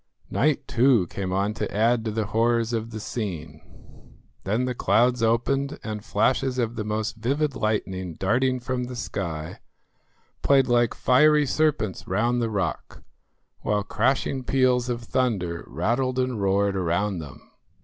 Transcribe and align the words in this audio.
Night 0.31 0.67
too 0.67 1.05
came 1.11 1.31
on 1.31 1.53
to 1.53 1.71
add 1.71 2.03
to 2.03 2.09
the 2.09 2.25
horrors 2.25 2.73
of 2.73 2.89
the 2.89 2.99
scene. 2.99 3.61
Then 4.45 4.65
the 4.65 4.73
clouds 4.73 5.21
opened 5.21 5.79
and 5.83 6.03
flashes 6.03 6.57
of 6.57 6.75
the 6.75 6.83
most 6.83 7.17
vivid 7.17 7.53
lightning 7.55 8.15
darting 8.15 8.59
from 8.59 8.85
the 8.85 8.95
sky 8.95 9.59
played 10.41 10.65
like 10.67 10.95
fiery 10.95 11.45
serpents 11.45 12.07
round 12.07 12.41
the 12.41 12.49
rock, 12.49 13.03
while 13.59 13.83
crashing 13.83 14.43
peals 14.43 14.89
of 14.89 15.03
thunder 15.03 15.63
rattled 15.67 16.17
and 16.17 16.41
roared 16.41 16.75
around 16.75 17.19
them. 17.19 17.51